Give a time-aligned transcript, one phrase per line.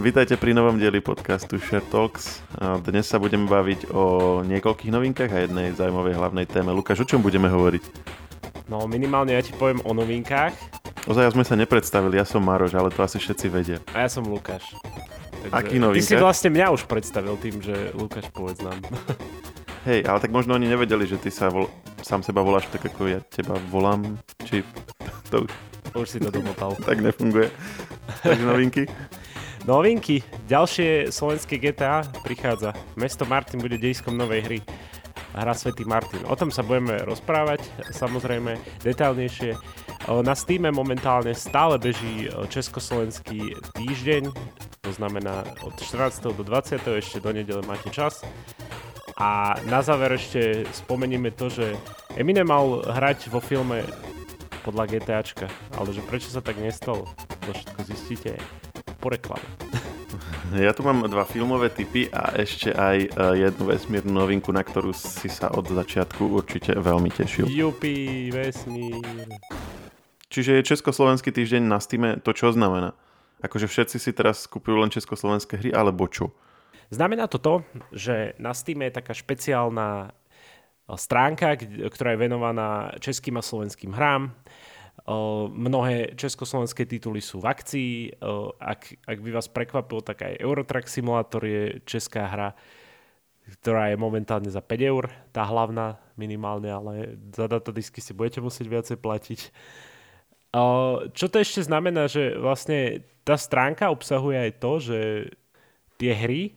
[0.00, 2.40] Vítajte pri novom dieli podcastu Share Talks.
[2.88, 6.72] Dnes sa budeme baviť o niekoľkých novinkách a jednej zaujímavej hlavnej téme.
[6.72, 7.84] Lukáš, o čom budeme hovoriť?
[8.72, 10.56] No minimálne ja ti poviem o novinkách.
[11.04, 13.78] Ozaj sme sa nepredstavili, ja som Maroš, ale to asi všetci vedia.
[13.92, 14.72] A ja som Lukáš.
[15.44, 16.00] Takže Aký novinka?
[16.00, 18.80] Ty si vlastne mňa už predstavil tým, že Lukáš povedz nám.
[19.88, 21.68] Hej, ale tak možno oni nevedeli, že ty sa vol-
[22.00, 24.16] sám seba voláš tak, ako ja teba volám,
[24.48, 24.64] či
[25.32, 25.52] to už...
[25.92, 26.72] Už si to domotal.
[26.88, 27.52] tak nefunguje.
[28.24, 28.88] Takže novinky.
[29.68, 30.24] Novinky.
[30.48, 32.72] Ďalšie slovenské GTA prichádza.
[32.96, 34.58] Mesto Martin bude dejskom novej hry.
[35.36, 36.24] Hra Svetý Martin.
[36.26, 39.54] O tom sa budeme rozprávať, samozrejme, detailnejšie.
[40.10, 44.32] Na Steam momentálne stále beží Československý týždeň,
[44.82, 46.34] to znamená od 14.
[46.34, 46.82] do 20.
[46.98, 48.26] ešte do nedele máte čas.
[49.20, 51.76] A na záver ešte spomenieme to, že
[52.16, 53.84] Eminem mal hrať vo filme
[54.64, 55.46] podľa GTAčka,
[55.76, 57.06] ale že prečo sa tak nestalo,
[57.44, 58.40] to všetko zistíte
[59.00, 59.48] po reklame.
[60.50, 64.90] Ja tu mám dva filmové typy a ešte aj e, jednu vesmírnu novinku, na ktorú
[64.90, 67.46] si sa od začiatku určite veľmi tešil.
[67.46, 69.30] Jupi, vesmír.
[70.26, 72.98] Čiže je Československý týždeň na Steam, to čo znamená?
[73.46, 76.34] Akože všetci si teraz kupujú len československé hry, alebo čo?
[76.90, 77.54] Znamená to to,
[77.94, 80.10] že na Steam je taká špeciálna
[80.98, 81.54] stránka,
[81.94, 84.34] ktorá je venovaná českým a slovenským hrám.
[85.50, 87.92] Mnohé československé tituly sú v akcii.
[88.60, 92.52] Ak, ak by vás prekvapilo, tak aj Eurotrack Simulator je česká hra,
[93.60, 98.66] ktorá je momentálne za 5 eur, tá hlavná minimálne, ale za datadisky si budete musieť
[98.70, 99.40] viacej platiť.
[101.10, 104.98] Čo to ešte znamená, že vlastne tá stránka obsahuje aj to, že
[105.98, 106.54] tie hry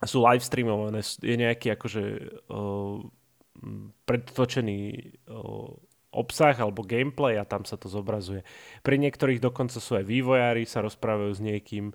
[0.00, 2.04] sú live streamované, je nejaký akože
[4.08, 4.80] predtočený
[6.10, 8.42] obsah alebo gameplay a tam sa to zobrazuje.
[8.82, 11.94] Pri niektorých dokonca sú aj vývojári, sa rozprávajú s niekým.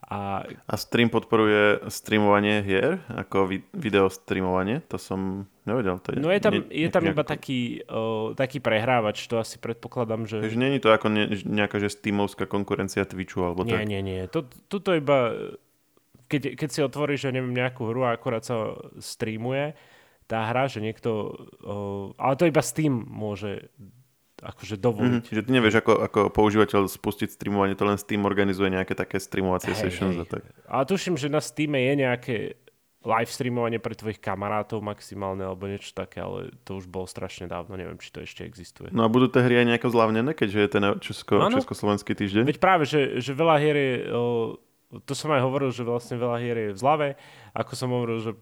[0.00, 4.80] A, a stream podporuje streamovanie hier, ako vi- video streamovanie?
[4.88, 6.00] To som nevedel.
[6.00, 9.60] To je, no je tam, ne, je tam iba taký, uh, taký prehrávač, to asi
[9.60, 10.40] predpokladám, že...
[10.40, 13.84] Takže není to ako ne, nejaká že steamovská konkurencia Twitchu alebo nie, tak?
[13.84, 14.20] Nie, nie, nie.
[14.66, 15.36] Tuto iba
[16.30, 19.74] keď, keď si otvoríš, že neviem, nejakú hru a akorát sa streamuje
[20.30, 21.34] tá hra, že niekto,
[21.66, 23.66] uh, ale to iba Steam môže
[24.40, 25.20] akože dovoliť.
[25.20, 29.20] Mm, čiže ty nevieš, ako, ako používateľ spustiť streamovanie, to len Steam organizuje nejaké také
[29.20, 30.22] streamovacie hey, sessions hey.
[30.22, 30.42] a tak.
[30.64, 32.36] A tuším, že na Steam je nejaké
[33.00, 37.76] live streamovanie pre tvojich kamarátov maximálne alebo niečo také, ale to už bolo strašne dávno,
[37.76, 38.92] neviem, či to ešte existuje.
[38.92, 41.56] No a budú tie hry aj nejako zľavnené, keďže je ten Česko, ano?
[41.56, 42.44] Československý týždeň?
[42.44, 43.92] Veď práve, že, že veľa hier je
[45.06, 47.08] to som aj hovoril, že vlastne veľa hier je v zlave.
[47.54, 48.32] Ako som hovoril, že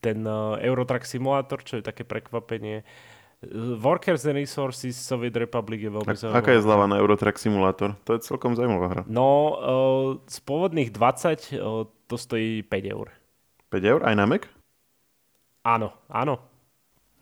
[0.00, 2.86] ten uh, Eurotrack Simulator, čo je také prekvapenie.
[3.78, 6.40] Workers and Resources Soviet Republic je veľmi zaujímavá.
[6.40, 7.92] Aká je zľava na Eurotrack Simulator?
[8.08, 9.02] To je celkom zaujímavá hra.
[9.06, 13.12] No, uh, z pôvodných 20 uh, to stojí 5 eur.
[13.68, 14.00] 5 eur?
[14.08, 14.48] Aj na Mac?
[15.66, 16.40] Áno, áno.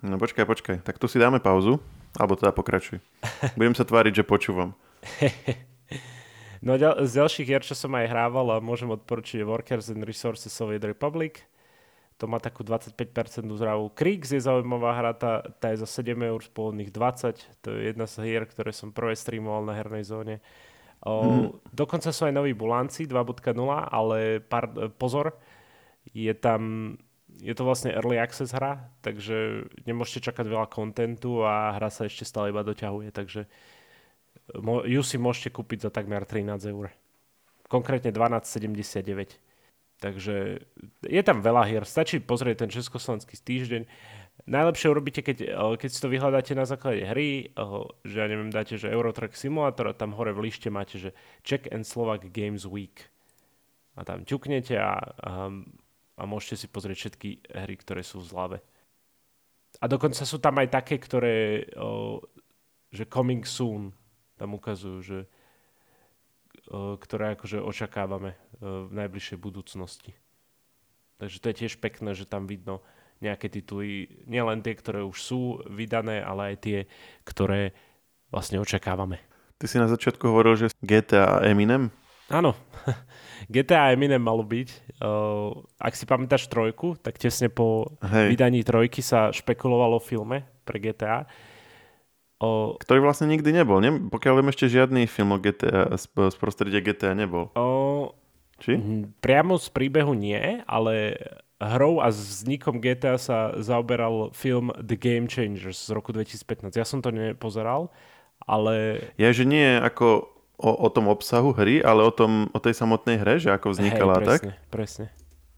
[0.04, 0.76] No počkaj, počkaj.
[0.86, 1.80] Tak tu si dáme pauzu.
[2.14, 3.02] Alebo teda pokračuj.
[3.58, 4.78] Budem sa tváriť, že počúvam.
[6.64, 10.48] No ďal, z ďalších hier, čo som aj hrával a môžem odporučiť Workers and Resources
[10.48, 11.44] Soviet Republic.
[12.22, 12.94] To má takú 25%
[13.58, 13.90] zravu.
[13.90, 17.66] Kriegs je zaujímavá hra, tá, tá je za 7 eur z pôvodných 20.
[17.66, 20.38] To je jedna z hier, ktoré som prvé streamoval na hernej zóne.
[21.02, 21.74] O, mm.
[21.74, 23.50] Dokonca sú aj noví Bulanci 2.0,
[23.90, 25.34] ale par, pozor,
[26.14, 26.94] je tam
[27.42, 32.22] je to vlastne early access hra, takže nemôžete čakať veľa kontentu a hra sa ešte
[32.22, 33.50] stále iba doťahuje, takže
[34.86, 36.94] ju si môžete kúpiť za takmer 13 eur.
[37.66, 39.40] Konkrétne 12,79.
[40.04, 40.60] Takže
[41.00, 41.88] je tam veľa hier.
[41.88, 43.88] Stačí pozrieť ten československý týždeň.
[44.44, 47.62] Najlepšie urobíte, keď, eh, keď si to vyhľadáte na základe hry, eh,
[48.04, 51.72] že ja neviem, dáte, že Eurotrack Simulator a tam hore v lište máte, že Czech
[51.72, 53.08] and Slovak Games Week.
[53.96, 55.48] A tam ťuknete a, a,
[56.20, 57.28] a môžete si pozrieť všetky
[57.64, 58.58] hry, ktoré sú v zlave.
[59.80, 62.44] A dokonca sú tam aj také, ktoré, o, eh,
[62.92, 63.96] že coming soon,
[64.36, 65.18] tam ukazujú, že
[66.72, 70.16] ktoré akože očakávame v najbližšej budúcnosti.
[71.20, 72.82] Takže to je tiež pekné, že tam vidno
[73.22, 75.40] nejaké tituly, nielen tie, ktoré už sú
[75.70, 76.78] vydané, ale aj tie,
[77.22, 77.72] ktoré
[78.28, 79.22] vlastne očakávame.
[79.56, 81.94] Ty si na začiatku hovoril, že GTA Eminem?
[82.28, 82.56] Áno,
[83.54, 84.98] GTA Eminem malo byť.
[85.78, 88.34] ak si pamätáš trojku, tak tesne po Hej.
[88.34, 91.28] vydaní trojky sa špekulovalo v filme pre GTA
[92.44, 92.76] O...
[92.76, 93.80] Ktorý vlastne nikdy nebol.
[93.80, 94.12] Ne?
[94.12, 97.48] Pokiaľ viem, ešte žiadny film o GTA, z, z prostredia GTA nebol.
[97.56, 98.12] O...
[98.60, 98.78] Či?
[99.18, 101.18] Priamo z príbehu nie, ale
[101.58, 106.76] hrou a vznikom GTA sa zaoberal film The Game Changers z roku 2015.
[106.76, 107.90] Ja som to nepozeral,
[108.44, 109.00] ale...
[109.18, 113.18] Ja, že nie ako o, o tom obsahu hry, ale o, tom, o tej samotnej
[113.18, 114.40] hre, že ako vznikala, Hej, tak?
[114.46, 115.06] presne, presne.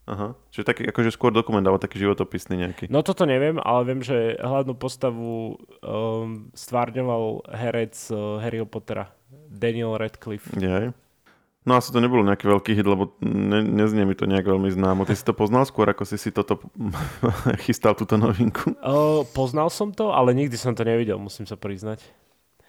[0.06, 0.38] Aha.
[0.55, 2.85] Čiže taký akože skôr dokument, alebo taký životopisný nejaký.
[2.87, 9.11] No toto neviem, ale viem, že hlavnú postavu um, stvárňoval herec uh, Harryho Pottera,
[9.50, 10.55] Daniel Radcliffe.
[10.55, 10.94] Jej.
[11.67, 15.03] No asi to nebolo nejaký veľký hit, lebo ne, neznie mi to nejak veľmi známo.
[15.03, 16.62] Ty si to poznal skôr, ako si si toto
[17.67, 18.79] chystal, túto novinku?
[18.79, 22.06] Uh, poznal som to, ale nikdy som to nevidel, musím sa priznať.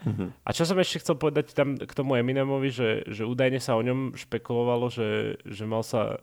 [0.01, 0.33] Mhm.
[0.41, 3.85] A čo som ešte chcel povedať tam k tomu Eminemovi, že, že údajne sa o
[3.85, 6.17] ňom špekulovalo, že, že mal sa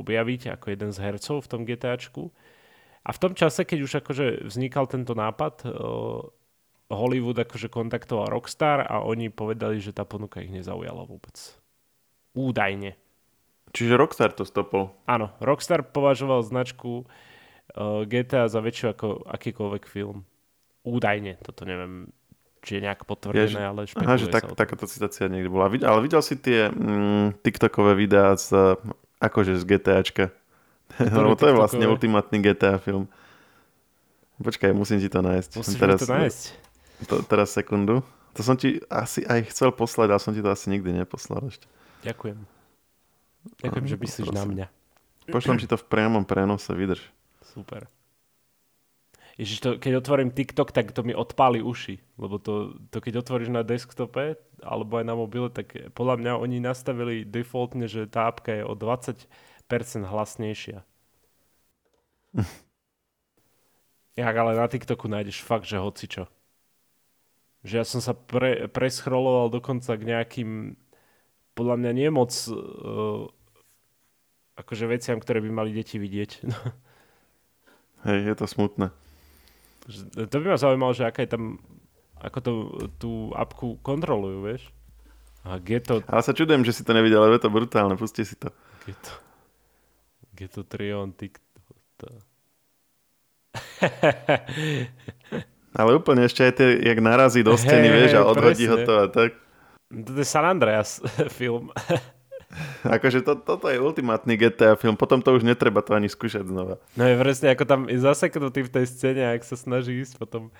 [0.00, 2.32] objaviť ako jeden z hercov v tom GTAčku.
[3.00, 6.20] A v tom čase, keď už akože vznikal tento nápad, uh,
[6.90, 11.38] Hollywood akože kontaktoval Rockstar a oni povedali, že tá ponuka ich nezaujala vôbec.
[12.34, 12.98] Údajne.
[13.70, 14.90] Čiže Rockstar to stopol.
[15.06, 20.26] Áno, Rockstar považoval značku uh, GTA za väčšiu ako akýkoľvek film.
[20.82, 22.10] Údajne, toto neviem,
[22.60, 25.48] či je nejak potvrdené, Ja, že- ale Aha, špekuluje že sa tak, takáto citácia niekde
[25.52, 25.70] bola.
[25.70, 28.76] Ale videl si tie mm, TikTokové videá z,
[29.20, 30.24] akože z GTAčka?
[30.98, 31.94] Lebo to je vlastne TikTokové?
[31.94, 33.06] ultimátny GTA film.
[34.40, 35.50] Počkaj, musím ti to nájsť.
[35.60, 36.42] Musíš teraz, to nájsť.
[37.06, 38.00] To, teraz sekundu.
[38.34, 41.68] To som ti asi aj chcel poslať, ale som ti to asi nikdy neposlal ešte.
[42.02, 42.38] Ďakujem.
[43.60, 44.50] Ďakujem, že myslíš na prosím.
[44.56, 44.66] mňa.
[45.30, 47.04] Pošlem ti to v priamom prenose, vydrž.
[47.52, 47.86] Super.
[49.40, 51.96] Ježiš, to, keď otvorím TikTok, tak to mi odpáli uši.
[52.20, 56.60] Lebo to, to keď otvoríš na desktope alebo aj na mobile, tak podľa mňa oni
[56.60, 59.24] nastavili defaultne, že tá apka je o 20%
[60.04, 60.84] hlasnejšia.
[64.20, 66.28] Jak ale na TikToku nájdeš fakt, že hocičo.
[67.64, 70.76] Že ja som sa pre, preschroloval dokonca k nejakým
[71.56, 73.24] podľa mňa nie moc uh,
[74.60, 76.30] akože veciam, ktoré by mali deti vidieť.
[78.04, 78.92] Hej, je to smutné.
[80.14, 81.58] To by ma zaujímalo, že aká je tam,
[82.18, 82.52] ako to,
[82.96, 84.62] tú apku kontrolujú, vieš?
[85.40, 88.36] A Geto, Ale sa čudujem, že si to nevidel, lebo je to brutálne, pusti si
[88.36, 88.52] to.
[88.84, 89.12] Geto,
[90.36, 91.76] Geto Trion, TikTok.
[92.00, 92.08] To.
[95.70, 98.88] Ale úplne ešte aj tie, jak narazí do steny, Hej, vieš, a odhodí ho presne.
[98.90, 99.30] to a tak.
[99.90, 100.98] To je San Andreas
[101.38, 101.70] film.
[102.98, 106.82] Akože to, toto je ultimátny GTA film, potom to už netreba to ani skúšať znova.
[106.98, 110.50] No je presne, ako tam je zaseknutý v tej scéne, ak sa snaží ísť potom.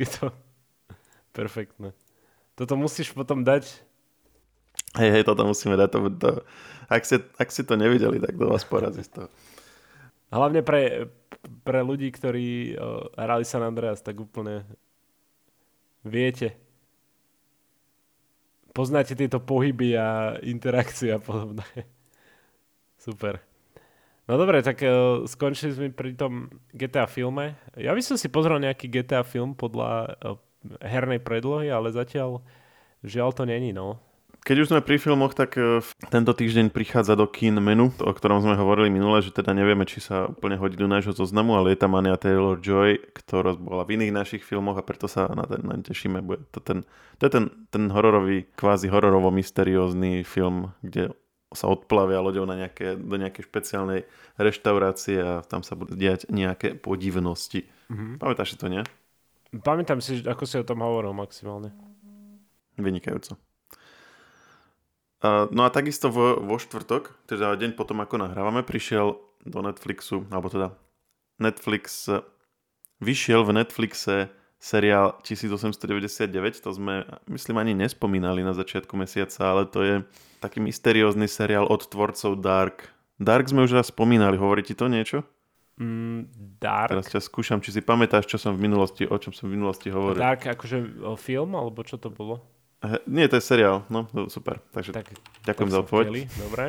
[0.00, 0.32] Je to
[1.38, 1.92] perfektné.
[2.56, 3.68] Toto musíš potom dať.
[4.96, 5.88] Hej, hej, toto musíme dať.
[5.92, 6.30] To, to,
[6.88, 9.28] ak, ste, ak ste to nevideli, tak to vás porazí z toho.
[10.28, 11.12] Hlavne pre,
[11.64, 14.64] pre ľudí, ktorí uh, hrali San Andreas, tak úplne
[16.04, 16.56] viete.
[18.78, 21.66] Poznáte tieto pohyby a interakcie a podobné.
[23.02, 23.42] Super.
[24.30, 27.58] No dobre, tak uh, skončili sme pri tom GTA filme.
[27.74, 30.38] Ja by som si pozrel nejaký GTA film podľa uh,
[30.78, 32.38] hernej predlohy, ale zatiaľ
[33.02, 33.98] žiaľ to není, no.
[34.46, 38.40] Keď už sme pri filmoch, tak e, tento týždeň prichádza do kín menu, o ktorom
[38.40, 41.82] sme hovorili minule, že teda nevieme, či sa úplne hodí do nášho zoznamu, ale je
[41.84, 45.84] tam Anya Taylor-Joy, ktorá bola v iných našich filmoch a preto sa na ten naň
[45.84, 46.24] tešíme.
[46.24, 46.88] Bude to, ten,
[47.20, 51.12] to je ten, ten hororový, kvázi hororovo-mysteriózny film, kde
[51.52, 54.00] sa odplavia loďou na nejaké, do nejakej špeciálnej
[54.36, 57.64] reštaurácie a tam sa budú diať nejaké podivnosti.
[57.88, 58.20] Mhm.
[58.20, 58.84] Pamätáš si to, nie?
[59.48, 61.72] Pamätám si, ako si o tom hovoril maximálne.
[62.76, 63.47] Vynikajúco.
[65.26, 70.46] No a takisto vo, vo štvrtok, teda deň potom, ako nahrávame, prišiel do Netflixu, alebo
[70.46, 70.78] teda
[71.42, 72.22] Netflix, eh,
[73.02, 79.80] vyšiel v Netflixe seriál 1899, to sme, myslím, ani nespomínali na začiatku mesiaca, ale to
[79.82, 79.94] je
[80.42, 82.90] taký mysteriózny seriál od tvorcov Dark.
[83.18, 85.22] Dark sme už raz spomínali, hovorí ti to niečo?
[85.78, 86.90] Mm, Dark.
[86.90, 89.94] Teraz ťa skúšam, či si pamätáš, čo som v minulosti, o čom som v minulosti
[89.94, 90.18] hovoril.
[90.18, 92.42] Dark akože film, alebo čo to bolo?
[92.78, 95.10] He, nie, to je seriál, no no, super, takže Tak,
[95.42, 96.06] ďakujem tak za odpoveď.
[96.38, 96.64] Dobre.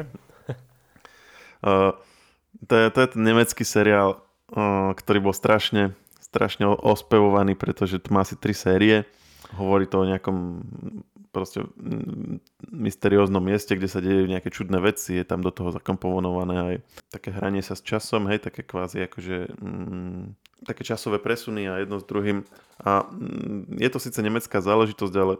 [1.61, 1.93] Uh,
[2.69, 4.17] to, je, to je ten nemecký seriál,
[4.49, 9.05] uh, ktorý bol strašne, strašne ospevovaný, pretože tu má asi tri série.
[9.53, 10.65] Hovorí to o nejakom
[11.29, 12.41] proste mm,
[12.73, 16.75] mysterióznom mieste, kde sa dejú nejaké čudné veci, je tam do toho zakomponované aj
[17.13, 20.21] také hranie sa s časom, hej, také kvázi akože mm,
[20.65, 22.45] také časové presuny a jedno s druhým.
[22.81, 25.33] A mm, je to síce nemecká záležitosť, ale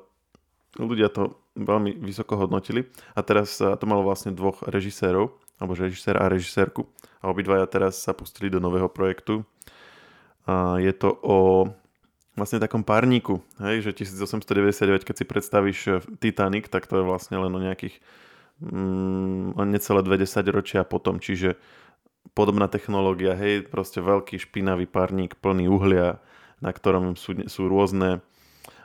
[0.78, 2.86] ľudia to veľmi vysoko hodnotili.
[3.18, 6.86] A teraz to malo vlastne dvoch režisérov, alebo režisér a režisérku.
[7.20, 9.44] A obidvaja teraz sa pustili do nového projektu.
[10.46, 11.70] A je to o
[12.40, 17.36] vlastne takom párniku, hej, že 1899, keď si predstavíš eh, Titanic, tak to je vlastne
[17.36, 18.00] len o nejakých
[18.64, 21.60] mm, necelé 20 ročia potom, čiže
[22.32, 26.24] podobná technológia, hej, proste veľký špinavý párnik plný uhlia,
[26.64, 28.24] na ktorom sú, sú rôzne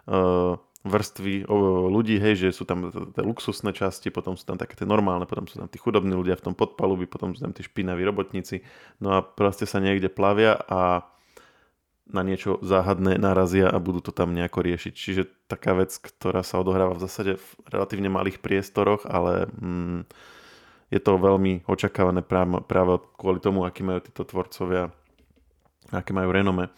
[0.07, 1.49] uh, vrstvy
[1.89, 5.49] ľudí, hej, že sú tam tie luxusné časti, potom sú tam také tie normálne, potom
[5.49, 8.61] sú tam tí chudobní ľudia v tom podpalubi, potom sú tam tí špinaví robotníci,
[9.01, 11.09] no a proste sa niekde plavia a
[12.05, 14.93] na niečo záhadné narazia a budú to tam nejako riešiť.
[14.93, 20.05] Čiže taká vec, ktorá sa odohráva v zásade v relatívne malých priestoroch, ale mm,
[20.93, 24.93] je to veľmi očakávané práve, práve kvôli tomu, aký majú títo tvorcovia,
[25.97, 26.69] aké majú renome.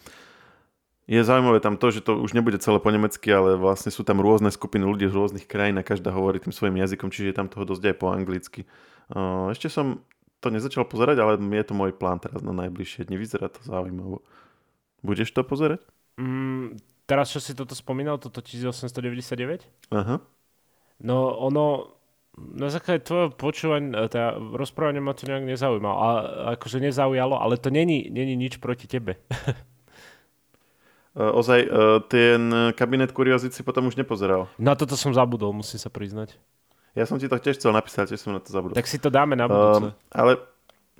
[1.07, 4.19] Je zaujímavé tam to, že to už nebude celé po nemecky, ale vlastne sú tam
[4.19, 7.47] rôzne skupiny ľudí z rôznych krajín a každá hovorí tým svojim jazykom, čiže je tam
[7.47, 8.67] toho dosť aj po anglicky.
[9.47, 10.03] Ešte som
[10.43, 13.23] to nezačal pozerať, ale je to môj plán teraz na najbližšie dni.
[13.23, 14.19] Vyzerá to zaujímavé.
[14.99, 15.79] Budeš to pozerať?
[16.19, 16.75] Mm,
[17.07, 19.63] teraz, čo si toto spomínal, toto 1899?
[19.95, 20.19] Aha.
[21.07, 21.95] No ono,
[22.35, 25.95] na základe tvojho počúvania, teda rozprávania ma to nejak nezaujímalo.
[25.95, 26.09] A,
[26.59, 29.23] akože nezaujalo, ale to není, není nič proti tebe.
[31.17, 31.69] E, ozaj, e,
[32.05, 34.45] ten kabinet kuriozit si potom už nepozeral.
[34.61, 36.37] Na toto som zabudol, musím sa priznať.
[36.93, 38.77] Ja som ti to tiež chcel napísať, tiež som na to zabudol.
[38.77, 39.89] Tak si to dáme na budúce.
[39.89, 40.37] Uh, ale,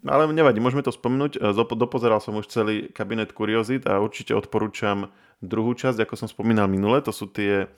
[0.02, 1.38] ale nevadí, môžeme to spomenúť.
[1.78, 6.98] Dopozeral som už celý kabinet kuriozit a určite odporúčam druhú časť, ako som spomínal minule,
[7.06, 7.70] to sú tie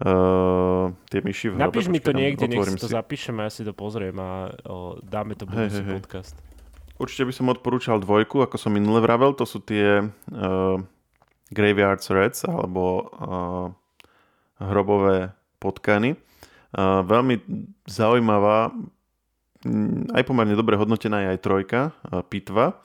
[0.00, 1.60] Uh, tie myši v.
[1.60, 2.96] Napíš mi to niekde, nech si to si.
[2.96, 6.32] zapíšeme, ja si to pozriem a o, dáme to budúci hey, hey, podcast.
[6.96, 10.76] Určite by som odporúčal dvojku, ako som minule vravel, to sú tie uh,
[11.50, 13.66] Graveyard Threads alebo uh,
[14.62, 16.14] hrobové potkany.
[16.70, 17.42] Uh, veľmi
[17.90, 18.70] zaujímavá,
[19.66, 22.78] mm, aj pomerne dobre hodnotená je aj trojka, uh, pitva.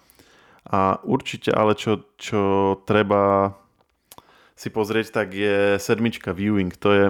[0.65, 3.53] A určite ale čo, čo treba
[4.57, 6.73] si pozrieť, tak je sedmička Viewing.
[6.81, 7.05] To je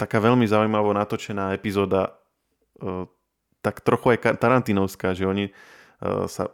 [0.00, 2.16] taká veľmi zaujímavo natočená epizóda,
[2.80, 3.04] uh,
[3.60, 6.48] tak trochu aj Tarantinovská, že oni uh, sa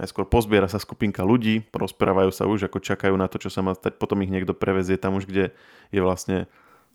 [0.00, 3.76] Najskôr pozbiera sa skupinka ľudí, rozprávajú sa už, ako čakajú na to, čo sa má
[3.76, 5.52] stať, potom ich niekto prevezie tam už, kde
[5.92, 6.48] je vlastne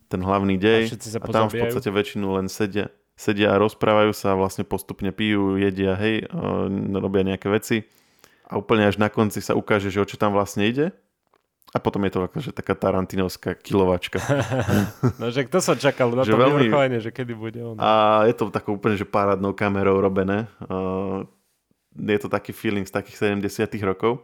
[0.09, 0.89] ten hlavný dej.
[0.89, 5.53] A, a tam v podstate väčšinu len sedia, sedia a rozprávajú sa, vlastne postupne pijú,
[5.61, 6.25] jedia, hej,
[6.97, 7.85] robia nejaké veci.
[8.49, 10.89] A úplne až na konci sa ukáže, že o čo tam vlastne ide.
[11.73, 14.17] A potom je to akože taká tarantinovská kilovačka.
[15.21, 16.71] no že kto sa čakal na to veľmi...
[17.03, 17.75] že kedy bude on.
[17.77, 20.49] A je to takou úplne, že parádnou kamerou robené
[21.95, 24.23] je to taký feeling z takých 70 rokov.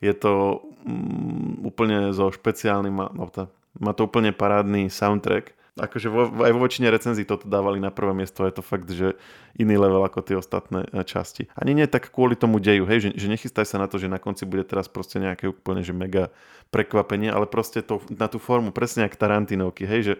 [0.00, 3.48] Je to um, úplne so špeciálnym, no to,
[3.80, 5.52] má to úplne parádny soundtrack.
[5.80, 9.16] Akože vo, aj vo väčšine recenzií toto dávali na prvé miesto, je to fakt, že
[9.56, 11.48] iný level ako tie ostatné e, časti.
[11.56, 14.20] Ani nie tak kvôli tomu deju, hej, že, že nechystaj sa na to, že na
[14.20, 16.28] konci bude teraz proste nejaké úplne, že mega
[16.74, 20.14] prekvapenie, ale proste to, na tú formu, presne ako Tarantinovky, hej, že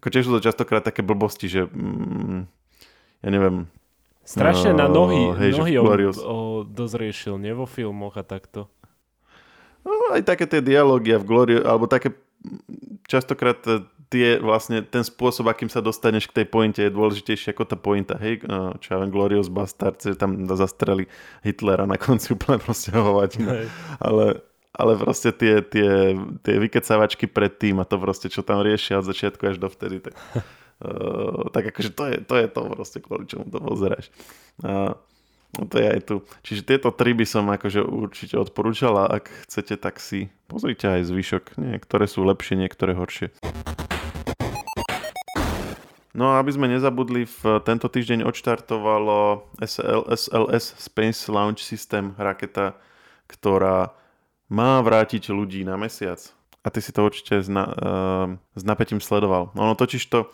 [0.00, 2.40] ako tiež sú to častokrát také blbosti, že mm,
[3.22, 3.70] ja neviem,
[4.24, 8.72] Strašne na nohy, uh, hej, nohy o, o, dosť riešil, nie vo filmoch a takto.
[9.84, 12.16] No, aj také tie dialógy a v Gloriu, alebo také
[13.04, 13.60] častokrát
[14.08, 18.14] tie vlastne ten spôsob, akým sa dostaneš k tej pointe je dôležitejší ako tá pointa,
[18.22, 21.10] hej, e, čo ja viem, Glorious Bastard, že tam zastreli
[21.42, 23.66] Hitlera na konci úplne proste hovadina.
[23.98, 24.40] Ale,
[24.70, 26.14] ale proste tie, tie,
[26.46, 30.14] tie vykecávačky predtým a to proste, čo tam riešia od začiatku až dovtedy, tak
[30.84, 34.12] Uh, tak akože to je, to je to proste, kvôli čomu to pozeráš.
[35.54, 36.16] No to je aj tu.
[36.42, 41.06] Čiže tieto tri by som akože určite odporúčal a ak chcete, tak si pozrite aj
[41.06, 41.44] zvyšok.
[41.62, 43.30] Niektoré sú lepšie, niektoré horšie.
[46.14, 52.78] No a aby sme nezabudli, v tento týždeň odštartovalo SL, SLS Space Launch System, raketa,
[53.26, 53.90] ktorá
[54.46, 56.22] má vrátiť ľudí na mesiac.
[56.62, 59.50] A ty si to určite s, na, uh, s napätím sledoval.
[59.58, 60.30] Ono totiž to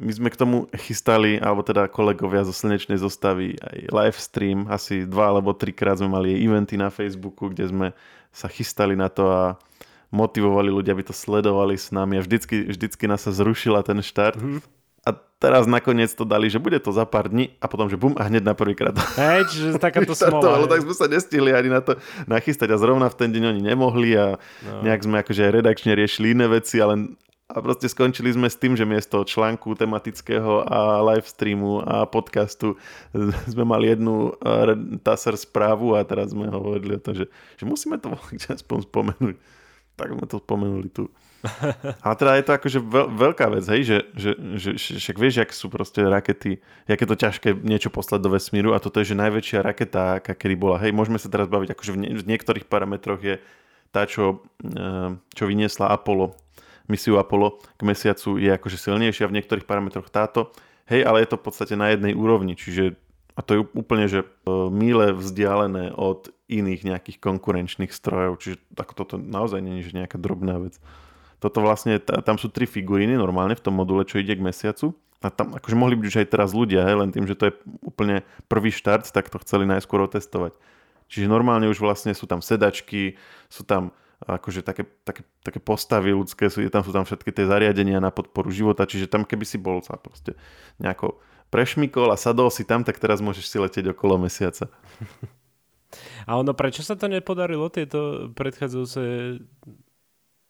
[0.00, 5.04] my sme k tomu chystali, alebo teda kolegovia zo Slnečnej zostavy aj live stream, asi
[5.04, 7.86] dva alebo trikrát sme mali eventy na Facebooku, kde sme
[8.32, 9.60] sa chystali na to a
[10.10, 14.40] motivovali ľudia, aby to sledovali s nami a vždycky, vždycky nás sa zrušila ten štart.
[14.40, 14.60] Mm-hmm.
[15.00, 18.12] A teraz nakoniec to dali, že bude to za pár dní a potom, že bum
[18.20, 18.92] a hneď na prvýkrát.
[19.16, 20.68] Hej, čiže takáto smola.
[20.68, 21.96] tak sme sa nestihli ani na to
[22.28, 24.84] nachystať a zrovna v ten deň oni nemohli a no.
[24.84, 27.16] nejak sme akože aj redakčne riešili iné veci, ale
[27.50, 32.78] a proste skončili sme s tým, že miesto článku tematického a live streamu a podcastu
[33.52, 37.26] sme mali jednu eh, TASR správu a teraz sme hovorili o tom, že,
[37.58, 38.14] že musíme to
[38.56, 39.36] aspoň spomenúť.
[39.98, 41.10] Tak sme to spomenuli tu.
[42.04, 44.30] Ale teda je to akože veľ, veľká vec, hej, že, že,
[44.60, 48.82] že, však vieš, aké sú proste rakety, aké to ťažké niečo poslať do vesmíru a
[48.82, 50.76] toto je, že najväčšia raketa, aká kedy bola.
[50.84, 53.40] Hej, môžeme sa teraz baviť, akože v, nie, v niektorých parametroch je
[53.90, 56.36] tá, čo, eh, čo vyniesla Apollo
[56.88, 60.54] misiu Apollo k mesiacu je akože silnejšia v niektorých parametroch táto.
[60.88, 62.98] Hej, ale je to v podstate na jednej úrovni, čiže
[63.38, 64.26] a to je úplne, že e,
[64.68, 70.58] míle vzdialené od iných nejakých konkurenčných strojov, čiže ako toto naozaj nie je nejaká drobná
[70.58, 70.76] vec.
[71.40, 74.92] toto vlastne, tam sú tri figuríny normálne v tom module, čo ide k mesiacu.
[75.24, 77.54] A tam akože mohli byť už aj teraz ľudia, hej, len tým, že to je
[77.84, 80.56] úplne prvý štart, tak to chceli najskôr otestovať.
[81.12, 83.20] Čiže normálne už vlastne sú tam sedačky,
[83.52, 88.04] sú tam akože také, také, také postavy ľudské, sú, tam sú tam všetky tie zariadenia
[88.04, 90.36] na podporu života, čiže tam keby si bol sa proste
[90.76, 91.16] nejako
[91.48, 94.68] prešmikol a sadol si tam, tak teraz môžeš si letieť okolo mesiaca.
[96.22, 99.02] A ono, prečo sa to nepodarilo, tieto predchádzajúce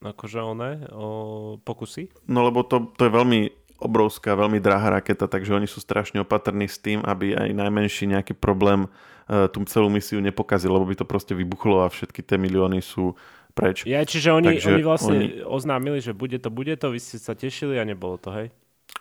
[0.05, 1.09] akože one, o
[1.65, 2.13] pokusy?
[2.29, 3.41] No lebo to, to je veľmi
[3.81, 8.37] obrovská, veľmi drahá raketa, takže oni sú strašne opatrní s tým, aby aj najmenší nejaký
[8.37, 12.85] problém uh, tú celú misiu nepokazil, lebo by to proste vybuchlo a všetky tie milióny
[12.85, 13.17] sú
[13.53, 13.85] preč.
[13.87, 15.27] Ja, čiže oni, takže oni vlastne oni...
[15.45, 18.49] oznámili, že bude to, bude to, vy ste sa tešili a nebolo to, hej?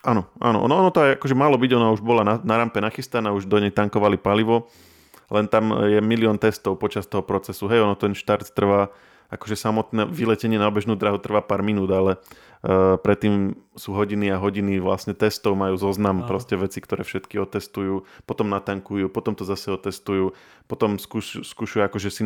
[0.00, 2.80] Áno, áno, ono, ono to aj akože malo byť, ona už bola na, na rampe
[2.80, 4.72] nachystaná, už do nej tankovali palivo,
[5.28, 7.68] len tam je milión testov počas toho procesu.
[7.68, 8.88] Hej, ono ten štart trvá,
[9.30, 14.42] akože samotné vyletenie na obežnú drahu trvá pár minút, ale uh, predtým sú hodiny a
[14.42, 16.26] hodiny vlastne testov, majú zoznam, Aha.
[16.26, 20.34] proste veci, ktoré všetky otestujú, potom natankujú, potom to zase otestujú,
[20.66, 22.22] potom skúš, skúšujú akože si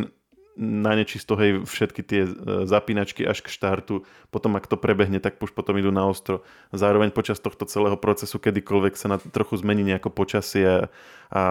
[0.54, 2.30] na nečisto hej, všetky tie e,
[2.66, 6.46] zapínačky až k štartu, potom ak to prebehne, tak už potom idú na ostro.
[6.70, 10.86] Zároveň počas tohto celého procesu, kedykoľvek sa na trochu zmení nejako počasie
[11.34, 11.42] a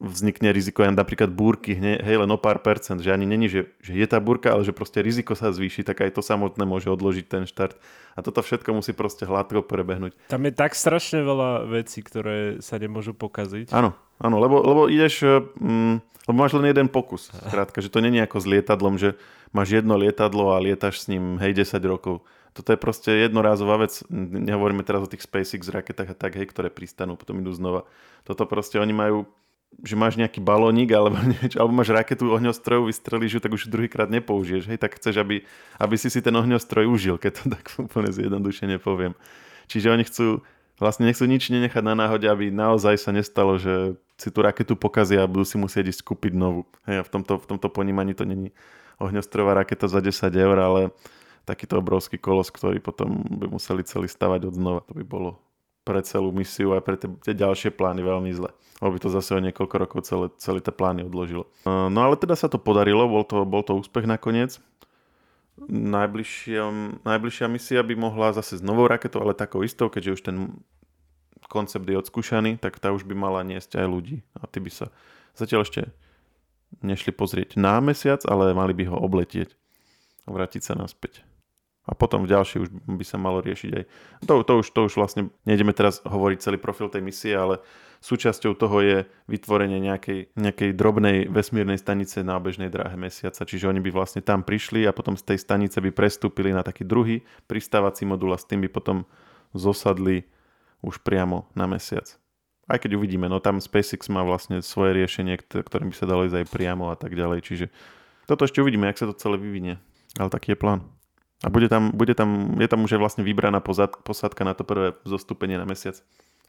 [0.00, 3.92] vznikne riziko aj napríklad búrky, hej, len o pár percent, že ani není, že, že
[3.92, 7.26] je tá búrka, ale že proste riziko sa zvýši, tak aj to samotné môže odložiť
[7.28, 7.76] ten štart.
[8.16, 10.16] A toto všetko musí proste hladko prebehnúť.
[10.32, 13.76] Tam je tak strašne veľa vecí, ktoré sa nemôžu pokaziť.
[13.76, 15.20] Áno, áno, lebo, lebo ideš,
[15.60, 17.34] mm, lebo máš len jeden pokus.
[17.50, 19.18] Krátka, že to není ako s lietadlom, že
[19.50, 22.22] máš jedno lietadlo a lietaš s ním, hej, 10 rokov.
[22.54, 24.02] Toto je proste jednorázová vec.
[24.14, 27.86] Nehovoríme teraz o tých SpaceX raketách a tak, hej, ktoré pristanú, potom idú znova.
[28.22, 29.26] Toto proste oni majú
[29.86, 34.10] že máš nejaký balónik alebo niečo, alebo máš raketu ohňostrojov, vystrelíš ju, tak už druhýkrát
[34.10, 35.46] nepoužiješ, hej, tak chceš, aby,
[35.78, 39.14] aby si si ten ohňostroj užil, keď to tak úplne zjednodušene poviem.
[39.70, 40.42] Čiže oni chcú,
[40.80, 45.22] vlastne nechcú nič nenechať na náhode, aby naozaj sa nestalo, že si tú raketu pokazia
[45.22, 46.64] a budú si musieť ísť kúpiť novú.
[46.88, 48.50] Hej, a v tomto, v tomto ponímaní to není
[48.98, 50.80] ohňostrojová raketa za 10 eur, ale
[51.44, 54.80] takýto obrovský kolos, ktorý potom by museli celý stavať od znova.
[54.88, 55.40] To by bolo
[55.84, 59.44] pre celú misiu a pre tie ďalšie plány veľmi zle lebo by to zase o
[59.44, 61.44] niekoľko rokov celé, celé tie plány odložilo.
[61.68, 64.56] No ale teda sa to podarilo, bol to, bol to úspech nakoniec.
[65.68, 70.36] Najbližšia, misia by mohla zase s novou raketou, ale takou istou, keďže už ten
[71.50, 74.16] koncept je odskúšaný, tak tá už by mala niesť aj ľudí.
[74.38, 74.86] A ty by sa
[75.34, 75.90] zatiaľ ešte
[76.80, 79.52] nešli pozrieť na mesiac, ale mali by ho obletieť
[80.24, 81.26] a vrátiť sa naspäť.
[81.90, 83.84] A potom v ďalšej už by sa malo riešiť aj...
[84.30, 87.58] To, to, už, to už vlastne, nejdeme teraz hovoriť celý profil tej misie, ale
[87.98, 93.42] súčasťou toho je vytvorenie nejakej, nejakej drobnej vesmírnej stanice na obežnej dráhe mesiaca.
[93.42, 96.86] Čiže oni by vlastne tam prišli a potom z tej stanice by prestúpili na taký
[96.86, 99.02] druhý pristávací modul a s tým by potom
[99.50, 100.30] zosadli
[100.80, 102.06] už priamo na mesiac.
[102.70, 106.46] Aj keď uvidíme, no tam SpaceX má vlastne svoje riešenie, ktorým by sa dalo ísť
[106.46, 107.42] aj priamo a tak ďalej.
[107.42, 107.66] Čiže
[108.30, 109.82] toto ešte uvidíme, jak sa to celé vyvinie.
[110.14, 110.86] Ale taký je plán.
[111.40, 113.64] A bude tam, bude tam, je tam už aj vlastne vybraná
[114.04, 115.96] posádka na to prvé zostúpenie na mesiac.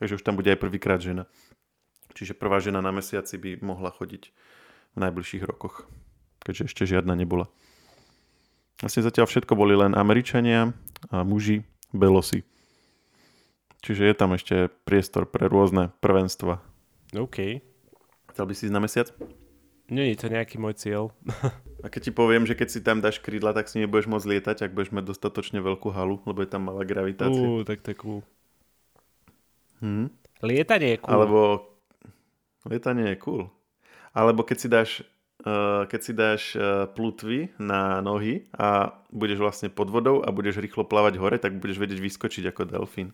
[0.04, 1.32] Takže už tam bude aj prvýkrát žena.
[2.12, 4.36] Čiže prvá žena na mesiaci by mohla chodiť
[4.92, 5.88] v najbližších rokoch,
[6.44, 7.48] keďže ešte žiadna nebola.
[8.84, 10.76] Vlastne zatiaľ všetko boli len Američania
[11.08, 11.64] a muži,
[11.96, 12.44] belosi.
[13.82, 16.60] Čiže je tam ešte priestor pre rôzne prvenstva.
[17.16, 17.64] OK.
[18.34, 19.08] Chcel by si ísť na mesiac?
[19.92, 21.04] Nie je to nejaký môj cieľ.
[21.82, 24.58] a keď ti poviem, že keď si tam dáš krídla, tak si nebudeš môcť lietať,
[24.70, 27.42] ak budeš mať dostatočne veľkú halu, lebo je tam malá gravitácia.
[27.42, 28.22] Uú, tak to je cool.
[29.82, 30.14] Hmm.
[30.46, 31.10] Lietanie je cool.
[31.10, 31.40] Alebo
[32.70, 33.50] lietanie je cool.
[34.14, 34.90] Alebo keď si dáš,
[35.42, 40.62] uh, keď si dáš uh, plutvy na nohy a budeš vlastne pod vodou a budeš
[40.62, 43.10] rýchlo plávať hore, tak budeš vedieť vyskočiť ako delfín.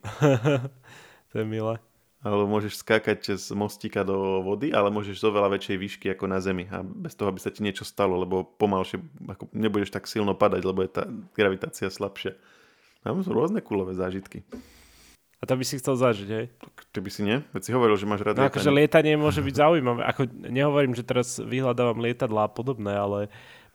[1.32, 1.80] to je milé.
[2.28, 6.44] Alebo môžeš skákať cez mostíka do vody, ale môžeš z oveľa väčšej výšky ako na
[6.44, 9.00] zemi a bez toho, aby sa ti niečo stalo, lebo pomalšie
[9.32, 12.36] ako nebudeš tak silno padať, lebo je tá gravitácia slabšia.
[13.08, 14.44] Tam sú rôzne kulové zážitky.
[15.38, 16.46] A to by si chcel zažiť, hej?
[16.90, 17.38] Ty by si nie?
[17.54, 20.02] Veď si hovoril, že máš rád no, akože lietanie môže byť zaujímavé.
[20.10, 23.20] Ako, nehovorím, že teraz vyhľadávam lietadla a podobné, ale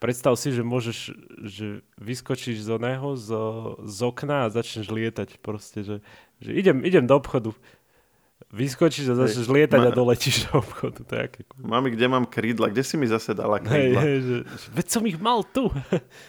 [0.02, 1.14] predstav si, že môžeš,
[1.46, 3.30] že vyskočíš z oného, z,
[3.78, 5.38] z okna a začneš lietať.
[5.38, 5.96] Proste, že,
[6.42, 7.54] že idem, idem do obchodu.
[8.52, 9.88] Vyskočíš a začneš lietať ma...
[9.88, 11.00] a doletíš do obchodu.
[11.08, 11.40] To je aké.
[11.56, 12.68] Mami, kde mám krídla?
[12.68, 14.04] Kde si mi zase dala krídla?
[14.04, 14.36] Hej, že,
[14.76, 15.72] veď som ich mal tu.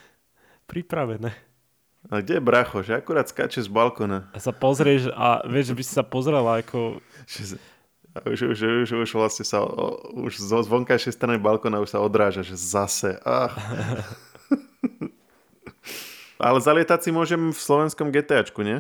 [0.71, 1.35] Pripravené.
[2.07, 2.79] A kde je bracho?
[2.79, 4.31] Že akurát skáče z balkona.
[4.31, 7.03] A sa pozrieš a vieš, že by si sa pozrela ako...
[8.13, 9.65] A už, už, už, už vlastne sa,
[10.15, 13.19] už zo vonkajšej strany balkona už sa odráža, že zase.
[13.25, 13.51] Ah.
[16.47, 18.79] ale zalietať si môžem v slovenskom GTAčku, nie?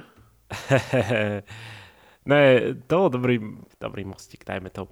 [2.25, 3.39] ne, to bol dobrý,
[3.79, 4.91] dobrý mostík, dajme tomu.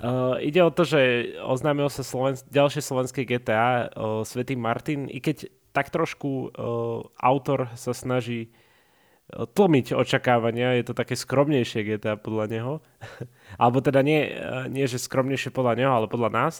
[0.00, 1.00] Uh, ide o to, že
[1.44, 7.68] oznámil sa Sloven- ďalšie slovenské GTA uh, Svetý Martin, i keď tak trošku uh, autor
[7.76, 12.72] sa snaží uh, tlmiť očakávania, je to také skromnejšie GTA podľa neho.
[13.60, 16.54] Alebo teda nie, uh, nie, že skromnejšie podľa neho, ale podľa nás,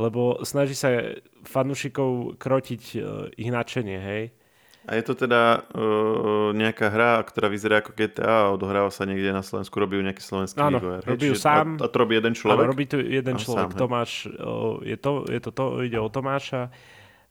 [0.00, 4.32] lebo snaží sa fanúšikov krotiť uh, ich nadšenie, hej.
[4.82, 9.30] A je to teda uh, nejaká hra, ktorá vyzerá ako GTA a odohráva sa niekde
[9.30, 11.02] na Slovensku, robí ju nejaký slovenský Áno, vývojár.
[11.06, 11.78] robí ju sám.
[11.78, 12.66] A, a to robí jeden človek?
[12.66, 13.70] Áno, robí tu jeden A človek.
[13.72, 13.78] sám.
[13.78, 16.74] Tomáš, uh, je to, je to, to, ide o Tomáša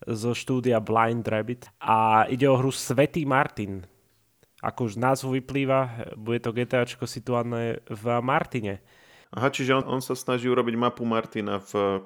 [0.07, 3.83] zo štúdia Blind Rabbit a ide o hru Svetý Martin.
[4.61, 8.79] Ako už z názvu vyplýva, bude to GTAčko situované v Martine.
[9.33, 12.03] Aha, čiže on, on sa snaží urobiť mapu Martina v,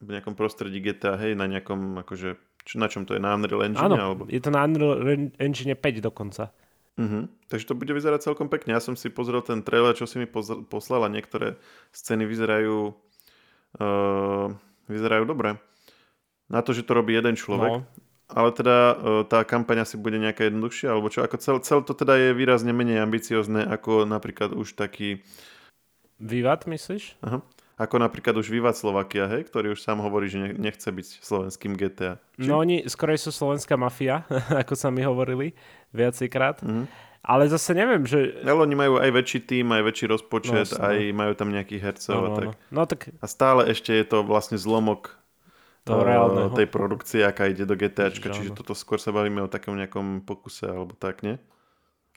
[0.00, 3.64] v nejakom prostredí GTA, hej, na nejakom, akože, čo, na čom to je, na Unreal
[3.64, 3.88] Engine?
[3.88, 4.22] Áno, Alebo...
[4.28, 6.52] je to na Unreal Engine 5 dokonca.
[7.00, 7.24] Uh-huh.
[7.48, 8.76] Takže to bude vyzerať celkom pekne.
[8.76, 11.56] Ja som si pozrel ten trailer, čo si mi pozr- poslal a niektoré
[11.96, 12.92] scény vyzerajú
[13.80, 14.46] uh,
[14.84, 15.56] vyzerajú dobre.
[16.52, 17.80] Na to, že to robí jeden človek.
[17.80, 17.88] No.
[18.28, 21.24] Ale teda uh, tá kampaň asi bude nejaká jednoduchšia, alebo čo?
[21.24, 25.24] Ako cel, cel to teda je výrazne menej ambiciozne ako napríklad už taký
[26.18, 27.14] Vivat, myslíš?
[27.22, 27.46] Aha.
[27.78, 31.78] Ako napríklad už Vivat Slovakia, hej, ktorý už sám hovorí, že ne- nechce byť slovenským
[31.78, 32.18] GTA.
[32.34, 32.50] Či?
[32.50, 34.26] No oni skorej sú slovenská mafia,
[34.62, 35.54] ako sa mi hovorili
[35.94, 36.58] viacejkrát.
[36.60, 36.90] Mhm.
[37.18, 38.40] Ale zase neviem, že...
[38.40, 42.14] Ale oni majú aj väčší tým, aj väčší rozpočet, No, aj majú tam nejakých hercov
[42.14, 42.46] No, a no, tak.
[42.46, 42.52] no.
[42.72, 45.12] no tak A stále ešte je to vlastne zlomok
[45.82, 46.54] Toho eh, reálneho.
[46.54, 48.58] tej produkcie, aká ide do GTAčka, Ježiš, čiže áno.
[48.58, 51.36] toto skôr sa bavíme o takom nejakom pokuse alebo tak, nie?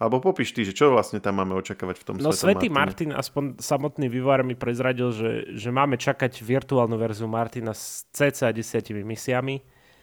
[0.01, 2.73] Alebo popíš ty, že čo vlastne tam máme očakávať v tom No Svetý?
[2.73, 8.49] Martin, aspoň samotný vývojár mi prezradil, že, že máme čakať virtuálnu verziu Martina s cca
[8.49, 9.61] 10 misiami.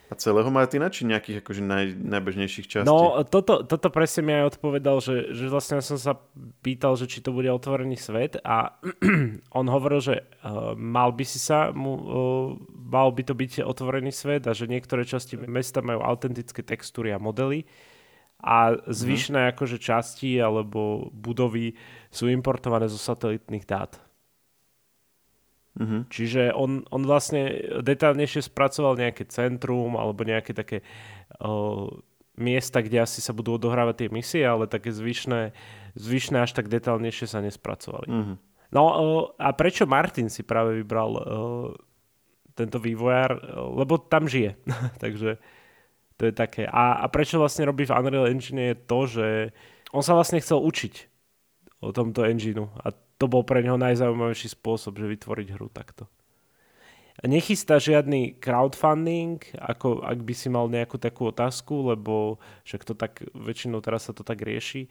[0.08, 2.88] A celého Martina, či nejakých akože naj, najbežnejších častí?
[2.88, 6.16] No toto, toto presne mi aj odpovedal, že, že vlastne som sa
[6.62, 8.78] pýtal, že či to bude otvorený svet a
[9.58, 14.14] on hovoril, že uh, mal by si sa mu, uh, mal by to byť otvorený
[14.14, 17.68] svet a že niektoré časti mesta majú autentické textúry a modely
[18.38, 21.74] a zvyšné akože časti alebo budovy
[22.14, 23.98] sú importované zo satelitných dát.
[25.78, 26.10] Mhm.
[26.10, 30.82] Čiže on, on vlastne detálnejšie spracoval nejaké centrum alebo nejaké také
[31.38, 32.02] o,
[32.34, 35.54] miesta, kde asi sa budú odohrávať tie misie, ale také zvyšné,
[35.94, 38.10] zvyšné až tak detálnejšie sa nespracovali.
[38.10, 38.34] Mhm.
[38.74, 41.20] No o, a prečo Martin si práve vybral o,
[42.58, 43.38] tento vývojár?
[43.78, 44.58] Lebo tam žije.
[45.02, 45.38] Takže
[46.18, 46.66] to je také.
[46.66, 49.26] A, a prečo vlastne robí v Unreal Engine je to, že
[49.94, 50.94] on sa vlastne chcel učiť
[51.78, 56.10] o tomto engineu a to bol pre neho najzaujímavejší spôsob, že vytvoriť hru takto.
[57.18, 63.26] Nechystá žiadny crowdfunding, ako ak by si mal nejakú takú otázku, lebo však to tak,
[63.34, 64.86] väčšinou teraz sa to tak rieši.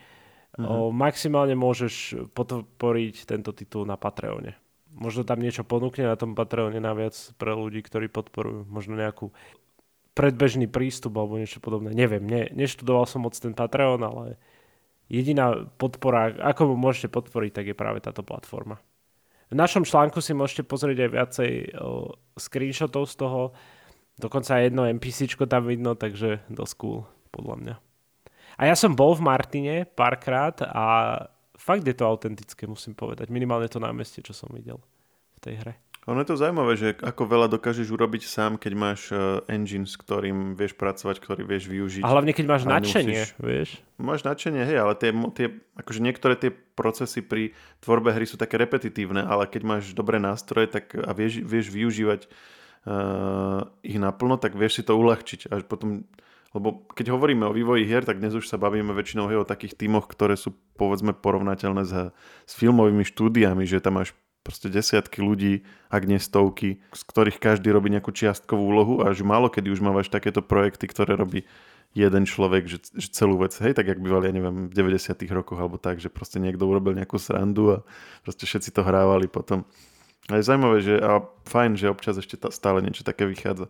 [0.59, 0.67] Mm-hmm.
[0.67, 4.59] O, maximálne môžeš podporiť tento titul na Patreone.
[4.91, 8.67] Možno tam niečo ponúkne na tom Patreone naviac pre ľudí, ktorí podporujú.
[8.67, 9.31] Možno nejakú
[10.17, 11.93] predbežný prístup alebo niečo podobné.
[11.93, 14.41] Neviem, ne, neštudoval som moc ten Patreon, ale
[15.05, 18.81] jediná podpora, ako mu môžete podporiť, tak je práve táto platforma.
[19.47, 23.41] V našom článku si môžete pozrieť aj viacej o, screenshotov z toho.
[24.17, 27.75] Dokonca aj jedno NPCčko tam vidno, takže dosť cool, podľa mňa.
[28.57, 30.85] A ja som bol v Martine párkrát a
[31.55, 33.29] fakt je to autentické, musím povedať.
[33.29, 34.81] Minimálne to námestie, čo som videl
[35.37, 35.73] v tej hre.
[36.07, 39.99] Ono je to zaujímavé, že ako veľa dokážeš urobiť sám, keď máš uh, engine, s
[39.99, 41.99] ktorým vieš pracovať, ktorý vieš využiť.
[41.99, 43.69] A hlavne, keď máš A nadšenie, nemusíš- vieš.
[43.99, 47.51] Máš nadšenie, hej, ale tie, tie, akože niektoré tie procesy pri
[47.83, 52.31] tvorbe hry sú také repetitívne, ale keď máš dobré nástroje tak, a vieš, vieš využívať
[52.87, 55.51] uh, ich naplno, tak vieš si to uľahčiť.
[55.51, 56.07] Až potom,
[56.55, 59.75] lebo keď hovoríme o vývoji hier, tak dnes už sa bavíme väčšinou hej, o takých
[59.75, 62.15] tímoch, ktoré sú povedzme porovnateľné s,
[62.47, 64.15] s filmovými štúdiami, že tam máš
[64.47, 69.27] proste desiatky ľudí, ak nie stovky, z ktorých každý robí nejakú čiastkovú úlohu a že
[69.27, 71.43] málo kedy už mávaš takéto projekty, ktoré robí
[71.91, 75.59] jeden človek, že, že celú vec, hej, tak jak bývali, ja neviem, v 90 rokoch
[75.59, 77.77] alebo tak, že proste niekto urobil nejakú srandu a
[78.23, 79.67] proste všetci to hrávali potom.
[80.31, 83.67] A je zaujímavé, že a fajn, že občas ešte tá, stále niečo také vychádza.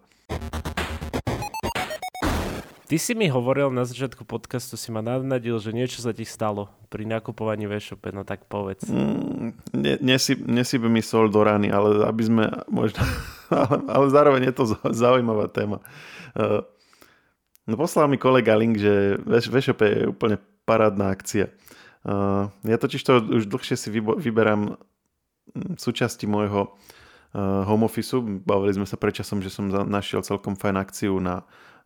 [2.87, 6.71] Ty si mi hovoril na začiatku podcastu, si ma navnadil, že niečo sa ti stalo
[6.87, 8.87] pri nakupovaní v e-shope, no tak povedz.
[8.87, 13.03] Mm, ne, nesy, nesybe mi sol do rány, ale aby sme možno,
[13.51, 15.83] ale, ale zároveň je to zau- zaujímavá téma.
[16.31, 16.63] Uh,
[17.67, 21.51] no poslal mi kolega link, že v e-shope je úplne parádna akcia.
[22.07, 28.15] Uh, ja totiž to už dlhšie si vyberám mm, súčasti môjho uh, home office.
[28.47, 31.43] Bavili sme sa predčasom, že som našiel celkom fajn akciu na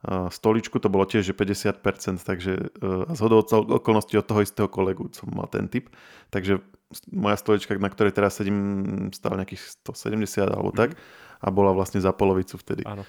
[0.07, 3.45] stoličku, to bolo tiež že 50%, takže a zhodou
[3.77, 5.93] okolností od toho istého kolegu som mal ten typ.
[6.33, 6.57] Takže
[7.13, 10.97] moja stolička, na ktorej teraz sedím, stála nejakých 170 alebo tak
[11.41, 12.81] a bola vlastne za polovicu vtedy.
[12.85, 13.05] Áno.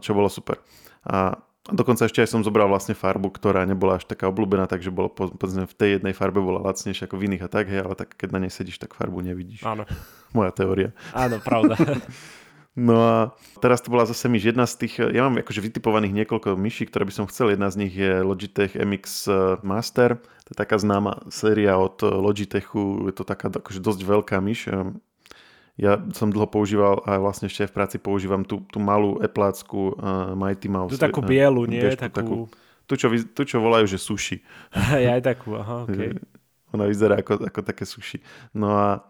[0.00, 0.60] Čo bolo super.
[1.08, 1.40] A
[1.72, 5.64] dokonca ešte aj som zobral vlastne farbu, ktorá nebola až taká obľúbená, takže bolo povedzme
[5.64, 8.28] v tej jednej farbe bola lacnejšia ako v iných a tak, hej, ale tak keď
[8.36, 9.64] na nej sedíš, tak farbu nevidíš.
[9.64, 9.88] Áno.
[10.36, 10.92] Moja teória.
[11.16, 11.80] Áno, pravda.
[12.74, 13.16] No a
[13.62, 14.50] teraz to bola zase myš.
[14.50, 17.54] Jedna z tých, ja mám akože vytipovaných niekoľko myší, ktoré by som chcel.
[17.54, 20.18] Jedna z nich je Logitech MX eh, Master.
[20.18, 23.06] To je taká známa séria od eh, Logitechu.
[23.06, 24.74] Je to taká akože dosť veľká myš.
[24.74, 24.98] Ehm,
[25.78, 29.98] ja som dlho používal a vlastne ešte aj v práci používam tú, tú malú eplácku
[29.98, 30.94] uh, Mighty Mouse.
[30.94, 31.82] Tu takú bielu, nie?
[31.82, 32.14] Bežku, takú...
[32.14, 32.38] takú
[32.86, 34.44] tu, čo, tu, čo volajú, že sushi.
[34.76, 36.14] ja aj takú, aha, okay.
[36.76, 38.18] Ona vyzerá ako, ako také sushi.
[38.52, 39.02] No a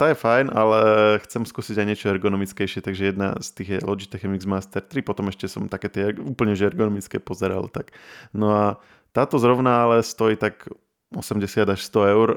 [0.00, 0.80] tá je fajn, ale
[1.28, 5.28] chcem skúsiť aj niečo ergonomickejšie, takže jedna z tých je Logitech MX Master 3, potom
[5.28, 7.68] ešte som také tie úplne že ergonomické pozeral.
[7.68, 7.92] Tak.
[8.32, 8.64] No a
[9.12, 10.72] táto zrovna ale stojí tak
[11.12, 12.28] 80 až 100 eur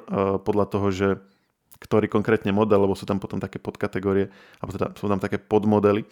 [0.43, 1.07] podľa toho, že
[1.79, 4.27] ktorý konkrétne model, lebo sú tam potom také podkategórie,
[4.59, 6.03] alebo teda sú tam také podmodely.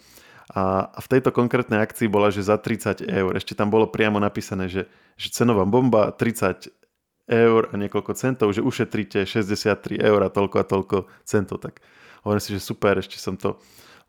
[0.56, 3.32] A, a v tejto konkrétnej akcii bola, že za 30 eur.
[3.36, 4.88] Ešte tam bolo priamo napísané, že,
[5.20, 6.81] že cenová bomba 30
[7.30, 11.62] eur a niekoľko centov, že ušetríte 63 eur a toľko a toľko centov.
[11.62, 11.78] Tak
[12.26, 13.58] hovorím si, že super, ešte som to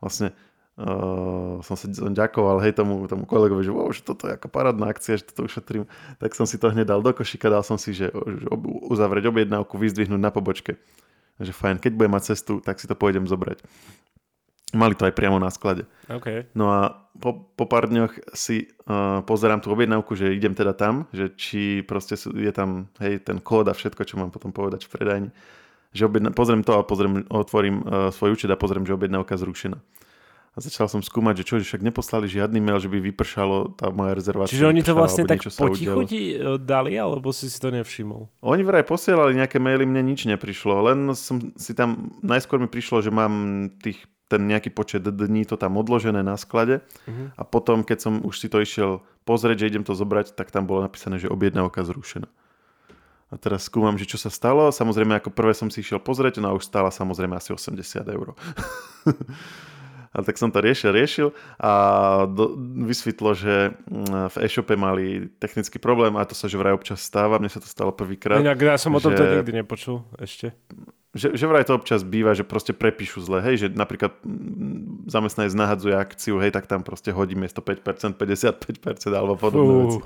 [0.02, 0.34] vlastne
[0.78, 4.50] uh, som sa som ďakoval hej tomu, tomu kolegovi, že, wow, že toto je ako
[4.50, 5.86] parádna akcia, že toto ušetrím.
[6.18, 8.46] Tak som si to hneď dal do košíka, dal som si, že, že
[8.90, 10.78] uzavrieť objednávku, vyzdvihnúť na pobočke.
[11.38, 13.62] Že fajn, keď budem mať cestu, tak si to pôjdem zobrať.
[14.74, 15.86] Mali to aj priamo na sklade.
[16.10, 16.50] Okay.
[16.52, 21.06] No a po, po pár dňoch si uh, pozerám tú objednávku, že idem teda tam,
[21.14, 24.92] že či proste je tam hej, ten kód a všetko, čo mám potom povedať v
[24.92, 25.30] predajni.
[25.94, 29.78] Že objedna, pozriem to a pozriem, otvorím uh, svoj účet a pozriem, že objednávka zrušená.
[30.54, 33.90] A začal som skúmať, že čo, že však neposlali žiadny mail, že by vypršalo tá
[33.90, 34.54] moja rezervácia.
[34.54, 38.30] Čiže oni to vlastne tak potichu ti e, dali, alebo si si to nevšimol?
[38.38, 40.86] Oni vraj posielali nejaké maily, mne nič neprišlo.
[40.86, 43.98] Len som si tam, najskôr mi prišlo, že mám tých
[44.34, 47.30] ten nejaký počet dní to tam odložené na sklade uh-huh.
[47.38, 50.66] a potom, keď som už si to išiel pozrieť, že idem to zobrať, tak tam
[50.66, 52.26] bolo napísané, že objednávka zrušená.
[53.32, 54.70] A teraz skúmam, že čo sa stalo.
[54.70, 58.38] Samozrejme, ako prvé som si išiel pozrieť, no a už stála samozrejme asi 80 eur.
[60.14, 61.72] a tak som to riešil, riešil a
[62.30, 62.54] do,
[62.86, 67.42] vysvetlo, že mm, v e-shope mali technický problém a to sa že vraj občas stáva.
[67.42, 68.38] Mne sa to stalo prvýkrát.
[68.38, 69.42] Inak ja som o tom že...
[69.42, 70.54] nikdy nepočul ešte
[71.14, 74.18] že, že vraj to občas býva, že proste prepíšu zle, hej, že napríklad
[75.06, 80.00] zamestnanec nahadzuje akciu, hej, tak tam proste hodí miesto 5%, 55% alebo podobné veci.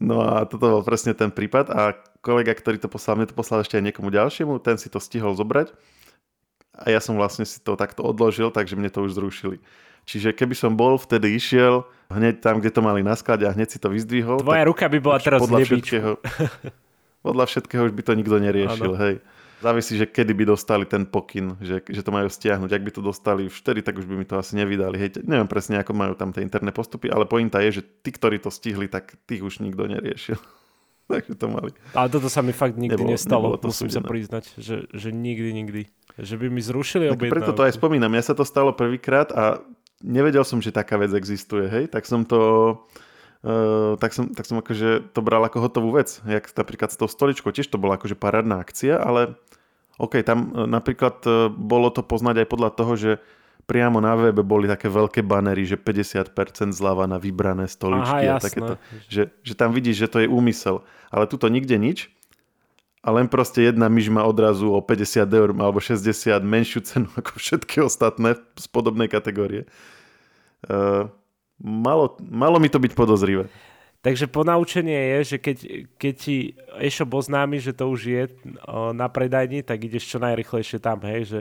[0.00, 1.94] No a toto bol presne ten prípad a
[2.24, 5.36] kolega, ktorý to poslal, mne to poslal ešte aj niekomu ďalšiemu, ten si to stihol
[5.36, 5.70] zobrať
[6.74, 9.62] a ja som vlastne si to takto odložil, takže mne to už zrušili.
[10.04, 13.72] Čiže keby som bol vtedy išiel hneď tam, kde to mali na sklade a hneď
[13.72, 14.42] si to vyzdvihol.
[14.42, 16.10] Tvoja ruka by bola teraz podľa všetkého,
[17.26, 19.00] podľa všetkého už by to nikto neriešil, ano.
[19.00, 19.14] hej.
[19.64, 22.68] Závisí, že kedy by dostali ten pokyn, že, že to majú stiahnuť.
[22.68, 25.00] Ak by to dostali vtedy, tak už by mi to asi nevydali.
[25.00, 28.44] Hej, neviem presne, ako majú tam tie interné postupy, ale pointa je, že tí, ktorí
[28.44, 30.36] to stihli, tak tých už nikto neriešil.
[31.12, 31.72] Takže to mali.
[31.96, 34.04] A toto sa mi fakt nikdy nebolo, nestalo, nebolo to musím súdené.
[34.04, 35.82] sa priznať, že, že nikdy, nikdy.
[36.20, 37.32] Že by mi zrušili objednávku.
[37.32, 38.12] Preto to aj spomínam.
[38.12, 39.64] Ja sa to stalo prvýkrát a
[40.04, 41.72] nevedel som, že taká vec existuje.
[41.72, 42.76] Hej, tak som to
[43.44, 46.16] Uh, tak, som, tak som akože to bral ako hotovú vec.
[46.24, 49.36] Jak napríklad s tou stoličkou, tiež to bola akože parádna akcia, ale
[49.98, 53.10] OK, tam uh, napríklad uh, bolo to poznať aj podľa toho, že
[53.64, 58.42] priamo na webe boli také veľké banery, že 50% zľava na vybrané stoličky Aha, a
[58.42, 58.76] takéto.
[59.08, 60.84] Že, že tam vidíš, že to je úmysel.
[61.08, 62.12] Ale tuto nikde nič.
[63.04, 66.08] A len proste jedna myš má odrazu o 50 eur alebo 60
[66.40, 69.68] menšiu cenu ako všetky ostatné z podobnej kategórie.
[70.64, 71.12] Uh,
[71.60, 73.52] malo, malo mi to byť podozrivé.
[74.04, 75.56] Takže ponaučenie je, že keď,
[75.96, 78.22] keď ti e-shop oznámi, že to už je
[78.92, 81.40] na predajni, tak ideš čo najrychlejšie tam, hej, že...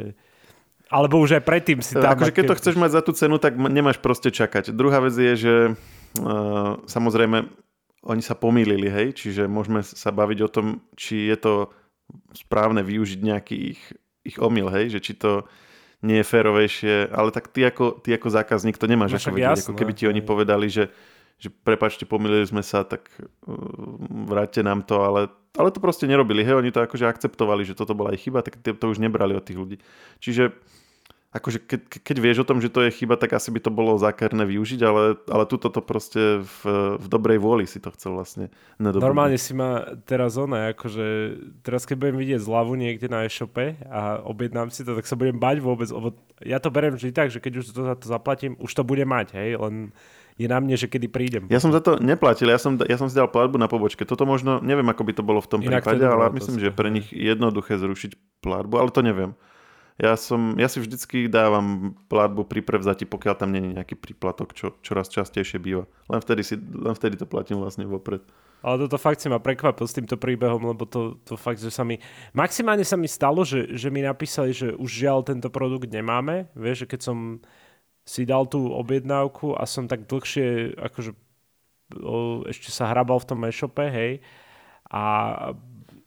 [0.88, 2.16] Alebo už aj predtým si tam...
[2.16, 4.72] Akože keď to chceš mať za tú cenu, tak nemáš proste čakať.
[4.72, 7.52] Druhá vec je, že uh, samozrejme
[8.08, 11.54] oni sa pomýlili, hej, čiže môžeme sa baviť o tom, či je to
[12.32, 13.82] správne využiť nejaký ich,
[14.24, 15.44] ich omyl, hej, že či to
[16.04, 19.52] nie je férovejšie, ale tak ty ako, ty ako zákazník to nemáš no, ako vidieť,
[19.56, 20.92] jasné, ako keby ti oni povedali, že,
[21.40, 23.54] že prepačte, pomýlili sme sa, tak uh,
[24.30, 25.22] vráťte nám to, ale,
[25.58, 28.62] ale to proste nerobili, hej, oni to akože akceptovali, že toto bola aj chyba, tak
[28.62, 29.78] to už nebrali od tých ľudí.
[30.20, 30.56] Čiže
[31.34, 33.98] akože keď, keď vieš o tom, že to je chyba, tak asi by to bolo
[33.98, 36.60] zákerné využiť, ale, ale tuto to proste v,
[37.02, 39.10] v dobrej vôli si to chcel vlastne nadobudnúť.
[39.10, 41.06] Normálne si ma teraz ona, akože
[41.66, 45.42] teraz keď budem vidieť zľavu niekde na e-shope a objednám si to, tak sa budem
[45.42, 46.14] bať vôbec, lebo
[46.46, 49.34] ja to berem vždy tak, že keď už to to zaplatím, už to bude mať,
[49.34, 49.90] hej, len
[50.38, 51.44] je na mne, že kedy prídem.
[51.50, 54.06] Ja som za to neplatil, ja som, ja som si dal platbu na pobočke.
[54.06, 56.70] Toto možno, neviem, ako by to bolo v tom Inak prípade, je ale myslím, že
[56.74, 59.32] pre nich je jednoduché zrušiť platbu, ale to neviem.
[60.02, 64.74] Ja, som, ja si vždycky dávam platbu pri prevzati, pokiaľ tam je nejaký príplatok, čo
[64.82, 65.86] čoraz častejšie býva.
[66.10, 68.26] Len vtedy, si, len vtedy to platím vlastne vopred.
[68.66, 71.86] Ale toto fakt si ma prekvapil s týmto príbehom, lebo to, to fakt, že sa
[71.86, 72.00] mi...
[72.34, 76.50] Maximálne sa mi stalo, že, že mi napísali, že už žiaľ tento produkt nemáme.
[76.58, 77.18] Vieš, že keď som
[78.04, 81.16] si dal tú objednávku a som tak dlhšie akože
[82.04, 84.20] o, ešte sa hrabal v tom e-shope, hej.
[84.92, 85.04] A,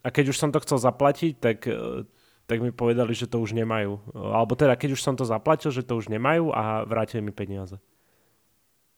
[0.05, 2.05] a keď už som to chcel zaplatiť, tak, e,
[2.45, 3.99] tak mi povedali, že to už nemajú.
[4.13, 7.81] Alebo teda, keď už som to zaplatil, že to už nemajú a vrátili mi peniaze.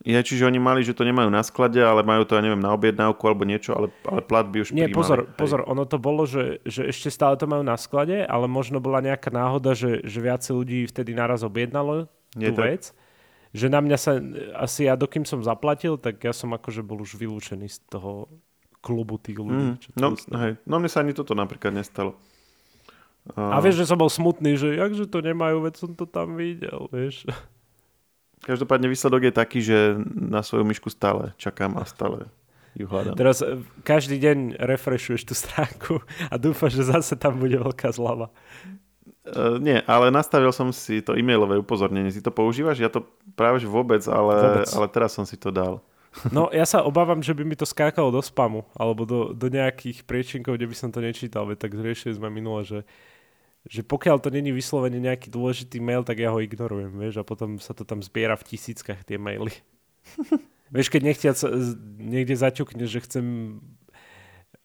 [0.06, 2.70] Je, čiže oni mali, že to nemajú na sklade, ale majú to, ja neviem, na
[2.70, 4.94] objednávku alebo niečo, ale, ale platby už Nie, príjmali.
[4.94, 5.34] pozor, Hej.
[5.34, 9.02] pozor, ono to bolo, že, že ešte stále to majú na sklade, ale možno bola
[9.02, 12.66] nejaká náhoda, že, že viacej ľudí vtedy naraz objednalo Nie tú tak.
[12.68, 12.84] vec.
[13.56, 14.20] Že na mňa sa,
[14.60, 18.28] asi ja dokým som zaplatil, tak ja som akože bol už vylúčený z toho
[18.84, 19.64] klubu tých ľudí.
[19.72, 22.14] Mm, čo no, hej, no mne sa ani toto napríklad nestalo.
[23.36, 26.88] A vieš, že som bol smutný, že jakže to nemajú, veď som to tam videl,
[26.88, 27.28] vieš.
[28.48, 32.30] Každopádne výsledok je taký, že na svoju myšku stále čakám a stále
[32.78, 33.18] ju hľadám.
[33.18, 38.30] Teraz e, každý deň refreshuješ tú stránku a dúfaš, že zase tam bude veľká zlava.
[39.34, 42.12] Uh, nie, ale nastavil som si to e-mailové upozornenie.
[42.12, 42.80] Si to používaš?
[42.80, 43.04] Ja to
[43.36, 44.68] práve vôbec, ale, Vôbec.
[44.72, 45.84] ale teraz som si to dal.
[46.34, 50.02] No ja sa obávam, že by mi to skákalo do spamu alebo do, do nejakých
[50.08, 52.82] priečinkov, kde by som to nečítal, veď tak riešili sme minule, že,
[53.68, 57.60] že pokiaľ to není vyslovene nejaký dôležitý mail, tak ja ho ignorujem, vieš, a potom
[57.60, 59.52] sa to tam zbiera v tisíckach tie maily.
[60.74, 61.36] vieš, keď nechtiac
[62.00, 63.26] niekde zaťukneš, že chcem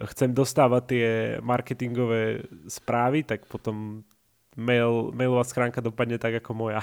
[0.01, 1.07] chcem dostávať tie
[1.39, 4.03] marketingové správy, tak potom
[4.55, 6.81] mail, mailová schránka dopadne tak ako moja.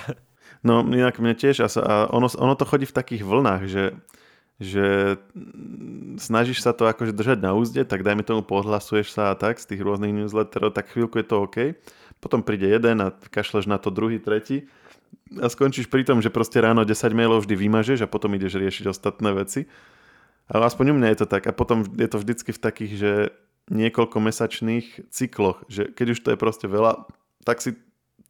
[0.67, 3.95] No inak mne tiež a, ono, ono to chodí v takých vlnách, že,
[4.59, 5.17] že
[6.19, 9.71] snažíš sa to akože držať na úzde, tak dajme tomu pohlasuješ sa a tak z
[9.71, 11.57] tých rôznych newsletterov, tak chvíľku je to OK.
[12.19, 14.67] Potom príde jeden a kašleš na to druhý, tretí
[15.39, 18.91] a skončíš pri tom, že proste ráno 10 mailov vždy vymažeš a potom ideš riešiť
[18.91, 19.71] ostatné veci.
[20.51, 21.47] Ale aspoň u mňa je to tak.
[21.47, 23.13] A potom je to vždycky v takých, že
[23.71, 27.07] niekoľko mesačných cykloch, že keď už to je proste veľa,
[27.45, 27.77] tak si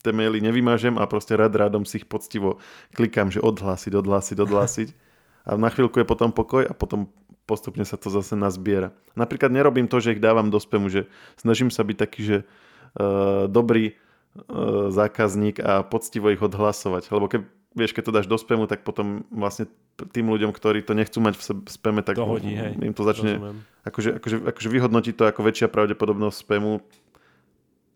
[0.00, 2.56] tie maily nevymažem a proste rad rádom si ich poctivo
[2.96, 4.88] klikám, že odhlásiť, odhlásiť, odhlásiť.
[5.40, 7.08] A na chvíľku je potom pokoj a potom
[7.48, 8.92] postupne sa to zase nazbiera.
[9.16, 11.08] Napríklad nerobím to, že ich dávam do spamu, že
[11.40, 17.08] snažím sa byť taký, že uh, dobrý uh, zákazník a poctivo ich odhlasovať.
[17.08, 17.40] Lebo keď,
[17.72, 19.64] vieš, keď to dáš do spamu, tak potom vlastne
[20.12, 21.42] tým ľuďom, ktorí to nechcú mať v
[21.72, 22.76] spame, tak To hodí, hej.
[22.76, 23.56] im to začne Rozumiem.
[23.88, 26.84] akože, akože, akože vyhodnotí to ako väčšia pravdepodobnosť spamu.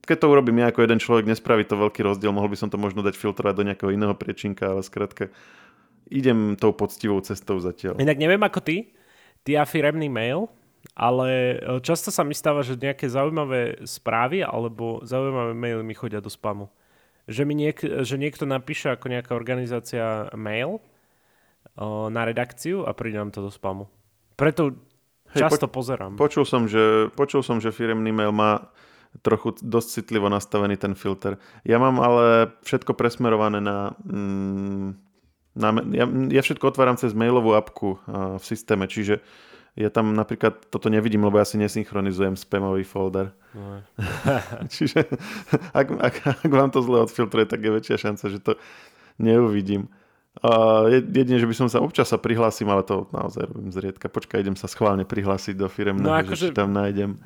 [0.05, 2.77] Keď to urobím ja ako jeden človek, nespraví to veľký rozdiel, mohol by som to
[2.77, 5.33] možno dať filtrovať do nejakého iného priečinka, ale skrátka
[6.13, 7.97] idem tou poctivou cestou zatiaľ.
[7.97, 8.93] Inak neviem ako ty,
[9.43, 10.53] ty a firemný mail,
[10.93, 16.21] ale e, často sa mi stáva, že nejaké zaujímavé správy alebo zaujímavé maily mi chodia
[16.21, 16.69] do spamu.
[17.25, 20.85] Že mi niek- že niekto napíše ako nejaká organizácia mail
[21.81, 23.89] o, na redakciu a príde nám to do spamu.
[24.37, 24.77] Preto
[25.33, 26.21] Hej, často pozerám.
[26.21, 28.69] Počul som, že, počul som, že firemný mail má
[29.23, 31.39] trochu dosť citlivo nastavený ten filter.
[31.63, 33.95] Ja mám ale všetko presmerované na...
[34.03, 34.99] Mm,
[35.55, 39.23] na ja, ja všetko otváram cez mailovú apku a, v systéme, čiže
[39.75, 43.31] ja tam napríklad toto nevidím, lebo ja si nesynchronizujem spamový folder.
[43.55, 43.83] No,
[44.75, 45.07] Čiže
[45.71, 48.53] ak, ak, ak vám to zle odfiltruje, tak je väčšia šanca, že to
[49.19, 49.91] neuvidím.
[50.91, 54.11] Je- jedine, že by som sa občas sa prihlásim, ale to naozaj robím zriedka.
[54.11, 57.19] Počkaj, idem sa schválne prihlásiť do firemného, No akože- že tam nájdem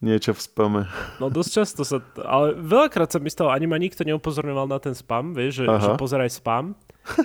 [0.00, 0.80] niečo v spame.
[1.20, 2.00] no dosť často sa...
[2.24, 5.80] Ale veľakrát sa mi stalo, ani ma nikto neupozorňoval na ten spam, vieš, že, Aha.
[5.80, 6.72] že pozeraj spam.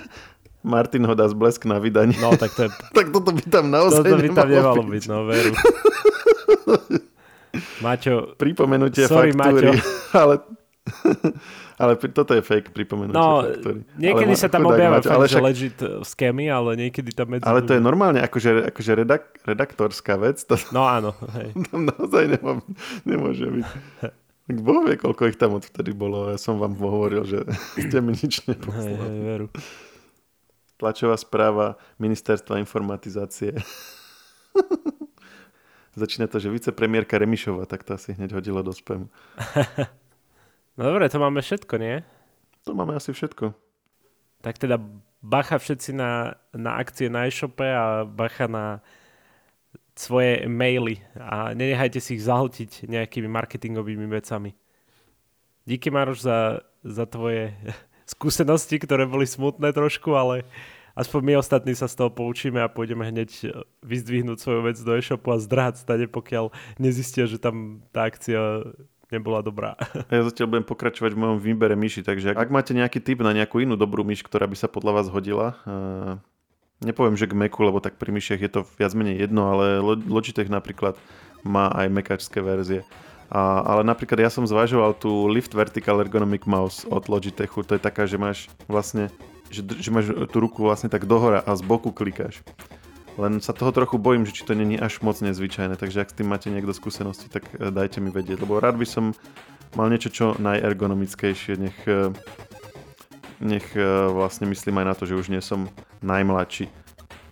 [0.66, 2.18] Martin ho dá zblesk na vydanie.
[2.18, 4.90] No tak to je tak toto by tam naozaj Toto by tam nemalo byť.
[4.92, 5.52] byť, no veru.
[7.84, 9.72] Maťo, Pripomenutie Sorry, faktúry.
[9.72, 9.80] Maťo.
[10.12, 10.34] ale,
[11.82, 13.82] ale toto je fake pripomenutie no, faktúry.
[13.98, 17.34] niekedy ale, sa tam objavia fakt, ale že však- legit uh, scamy, ale niekedy tam
[17.34, 17.44] medzi...
[17.44, 20.38] Ale to je normálne akože, akože redak, redaktorská vec.
[20.46, 21.52] To, No áno, hej.
[21.70, 22.62] tam naozaj nemá,
[23.02, 23.66] nemôže byť.
[24.46, 26.30] Tak Boh vie, koľko ich tam odvtedy bolo.
[26.30, 27.42] Ja som vám hovoril, že
[27.82, 28.94] ste mi nič hej, neposlali.
[28.94, 29.46] hej, veru.
[30.76, 33.56] Tlačová správa Ministerstva informatizácie.
[35.96, 39.08] Začína to, že vicepremiérka Remišová, tak to asi hneď hodilo do spamu.
[40.76, 42.04] No dobre, to máme všetko, nie?
[42.68, 43.56] To máme asi všetko.
[44.44, 44.76] Tak teda
[45.24, 48.84] bacha všetci na, na akcie na e-shope a bacha na
[49.96, 54.52] svoje maily a nenechajte si ich zahltiť nejakými marketingovými vecami.
[55.64, 57.56] Díky Maroš za, za tvoje
[58.12, 60.44] skúsenosti, ktoré boli smutné trošku, ale,
[60.92, 65.32] aspoň my ostatní sa z toho poučíme a pôjdeme hneď vyzdvihnúť svoju vec do e-shopu
[65.32, 68.68] a zdrhať stade, pokiaľ nezistia, že tam tá akcia
[69.10, 69.78] nebola dobrá.
[70.12, 73.62] Ja zatiaľ budem pokračovať v mojom výbere myši, takže ak máte nejaký tip na nejakú
[73.62, 76.18] inú dobrú myš, ktorá by sa podľa vás hodila, uh,
[76.82, 80.50] nepoviem, že k Macu, lebo tak pri myšiach je to viac menej jedno, ale Logitech
[80.50, 80.98] napríklad
[81.46, 82.82] má aj mekačské verzie.
[83.26, 87.66] A, ale napríklad ja som zvažoval tú Lift Vertical Ergonomic Mouse od Logitechu.
[87.66, 89.10] To je taká, že máš vlastne,
[89.50, 92.38] že, že máš tú ruku vlastne tak dohora a z boku klikáš.
[93.16, 96.16] Len sa toho trochu bojím, že či to není až moc nezvyčajné, takže ak s
[96.20, 99.16] tým máte niekto skúsenosti, tak eh, dajte mi vedieť, lebo rád by som
[99.72, 102.12] mal niečo, čo najergonomickejšie, nech, eh,
[103.40, 105.72] nech eh, vlastne myslím aj na to, že už nie som
[106.04, 106.68] najmladší.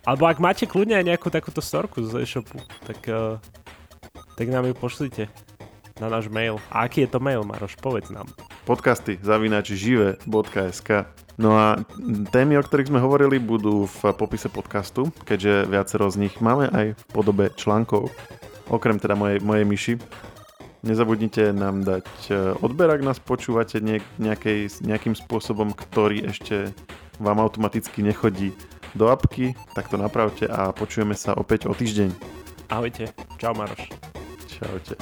[0.05, 3.09] Alebo ak máte kľudne aj nejakú takúto storku z e-shopu, tak,
[4.37, 5.33] tak nám ju pošlite
[5.97, 6.61] na náš mail.
[6.69, 7.73] A aký je to mail, Maroš?
[7.81, 8.29] Povedz nám.
[8.69, 11.83] Podcasty zavinač žive.sk No a
[12.31, 16.95] témy, o ktorých sme hovorili, budú v popise podcastu, keďže viacero z nich máme aj
[16.95, 18.07] v podobe článkov,
[18.71, 19.93] okrem teda mojej, mojej myši.
[20.85, 23.81] Nezabudnite nám dať e, odber, ak nás počúvate
[24.21, 26.71] nejakej, nejakým spôsobom, ktorý ešte
[27.17, 28.53] vám automaticky nechodí
[28.93, 32.13] do apky, tak to napravte a počujeme sa opäť o týždeň.
[32.71, 33.11] Ahojte.
[33.41, 33.91] Čau Maroš.
[34.47, 34.95] Čaute.